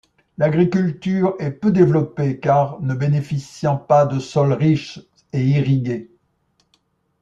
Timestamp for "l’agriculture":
0.39-1.35